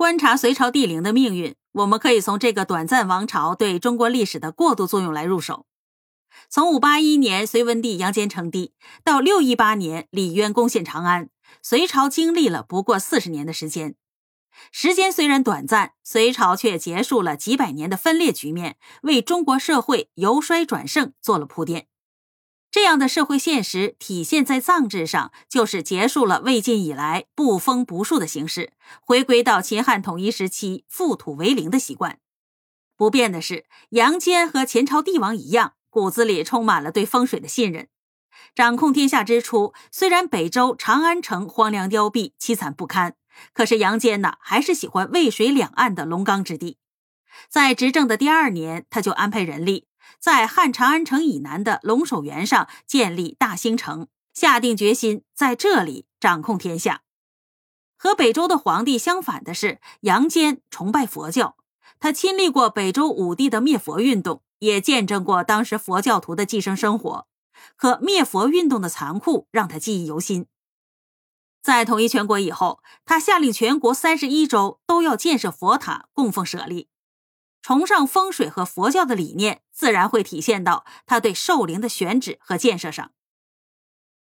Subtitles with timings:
[0.00, 5.66] 观察隋朝帝陵的命运，我们可以从这个短暂王朝对中国历史的过渡作用来入手。
[6.48, 8.72] 从五八一年隋文帝杨坚称帝
[9.04, 11.28] 到六一八年李渊攻陷长安，
[11.60, 13.94] 隋朝经历了不过四十年的时间。
[14.72, 21.88] 时间虽然短暂，隋朝却结束了几百年的分裂局面，为中国社会由衰转盛做了铺垫。
[22.70, 32.20] 这样的社会现实体现在葬制上，就是结束了魏晋以来不封不树的形式，回归到秦汉统一时期覆土为陵的习惯。
[32.96, 37.88] 不变的是，杨坚和前朝帝王一样，骨子里充满了对风水的信任。
[38.54, 43.16] 掌控天下之初，虽然北周长安城荒凉凋敝、凄惨不堪。
[43.52, 46.78] 可是杨坚呢，还是喜欢渭水两岸的龙岗之地。
[47.48, 49.86] 在执政的第二年，他就安排人力
[50.18, 57.02] 在汉长安城以南的龙首原上建立大兴城，下定决心在这里掌控天下。
[57.96, 61.56] 和北周的皇帝相反的是，杨坚崇拜佛教，
[61.98, 67.26] 他亲历过北周武帝的灭佛运动，也见证过当时佛教徒的寄生生活。
[67.76, 70.46] 可灭佛运动的残酷让他记忆犹新。
[71.62, 76.88] 在统一全国以后，他下令全国三十一州都要建设佛塔供奉舍利，
[77.62, 83.10] 崇尚风水和佛教的理念，自然会体现到他对寿陵的选址和建设上。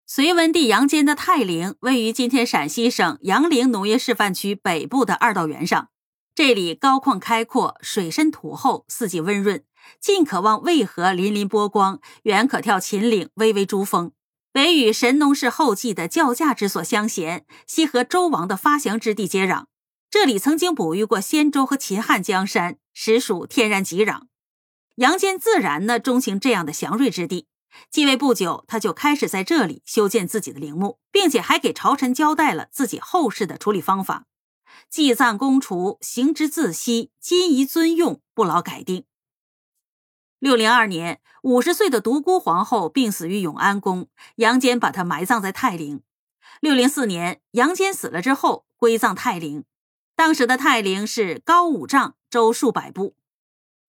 [0.05, 5.89] 隋文帝杨坚的泰陵位于今天陕西省杨陵农业示范区北部的二道原上，
[6.36, 9.63] 这里高旷开阔，水深土厚，四季温润，
[10.02, 14.11] 近可望渭河粼粼波光，远可眺秦岭巍巍珠峰。
[14.52, 19.67] 北与神农氏后继的教驾之所相衔，西和周王的发祥之地接壤。
[20.09, 24.23] 这里曾经哺育过先周和秦汉江山，实属天然吉壤。
[24.95, 27.47] 杨坚自然呢钟情这样的祥瑞之地。
[27.89, 34.25] 继位不久，他就开始在这里修建自己的陵墓，并且还给朝臣交代了自己后事的处理方法：
[34.89, 39.06] 祭葬公除，行之自息，今宜尊用，不劳改定。
[40.38, 46.01] 六零二年，五十岁的独孤皇后病死于永安宫，杨坚把她埋葬在泰陵。
[46.59, 49.63] 六零四年，杨坚死了之后，归葬泰陵。
[50.16, 53.16] 当时的泰陵是高五丈，周数百步。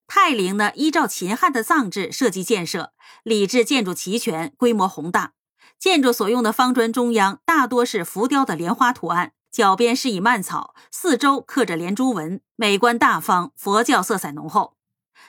[0.08, 2.92] 泰陵呢，依照秦汉的葬制设计建设，
[3.22, 5.32] 礼制建筑齐全，规模宏大。
[5.78, 14.76] 建筑所用的方砖中央大多是浮雕的莲花图案，脚边是以蔓草，四周刻着连珠纹，美观大方，佛教色彩浓厚。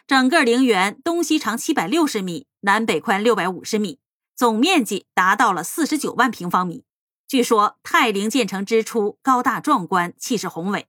[0.06, 4.00] 整个陵园东西长七百六十米，南北宽六百五十米，
[4.36, 6.84] 总面积达到了四十九万平方米。
[7.28, 10.88] 据说泰陵建成之初高大壮观，气势宏伟。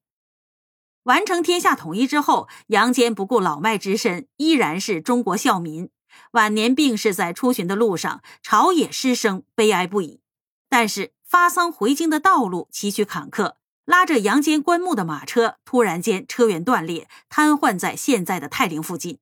[1.04, 5.90] 完成天下统一之后，杨坚不顾老迈之身，依然是中国孝民。
[6.32, 10.20] 晚年病逝在出巡的路上，朝野师生悲哀不已。
[10.68, 13.54] 但是发丧回京的道路崎岖坎坷。
[13.84, 19.18] 拉着杨坚棺木的马车突然间车源断裂，瘫痪在现在的泰陵附近。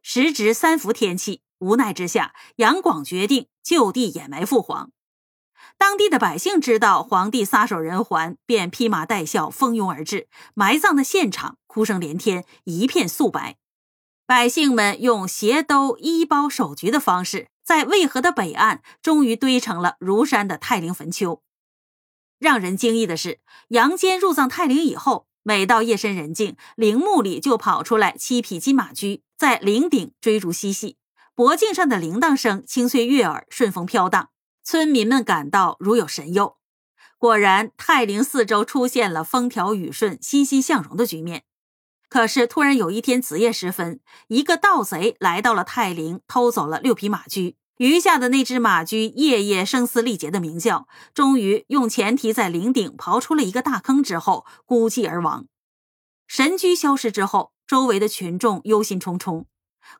[0.00, 4.92] 时值三伏天气，无奈之下，杨广决定就地掩埋父皇。
[5.80, 10.28] 当地的百姓知道皇帝撒手人寰，便披麻戴孝，蜂拥而至。
[10.52, 13.56] 埋葬的现场哭声连天，一片素白。
[14.26, 21.42] 百姓们用鞋兜、衣包、手菊的方式，在渭河的北岸，终于堆成了如山的泰陵坟丘。
[22.38, 30.98] 让人惊异的是，杨坚入葬泰陵以后，每到夜深人静，陵墓里就跑出来七匹金马驹，在陵顶追逐嬉戏，
[31.34, 34.28] 脖颈上的铃铛声清脆悦耳，顺风飘荡，
[34.70, 36.56] 村民们感到如有神佑。
[37.18, 41.42] 果然，泰陵四周出现了风调雨顺、欣欣向荣的局面。
[42.08, 43.98] 可是，突然有一天子夜时分，
[44.28, 47.56] 一个盗贼来到了泰陵，偷走了六匹马驹。
[47.78, 55.46] 余下的那只马驹夜夜声嘶力竭的鸣叫，终于用前蹄在陵顶刨出了一个大坑之后，孤寂而亡。
[56.28, 59.46] 神驹消失之后，周围的群众忧心忡忡。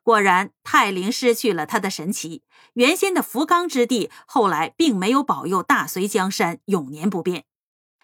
[0.03, 2.43] 果然，泰陵失去了它的神奇，
[2.73, 7.45] 原先的福冈之地，后来并没有保佑大隋江山永年不变。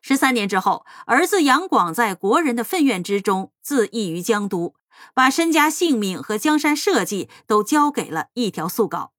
[0.02, 4.76] 十三年之后，儿子杨广在国人的愤怨之中自缢于江都，
[5.14, 9.12] 把身家性命和江山社稷都交给了一条素稿。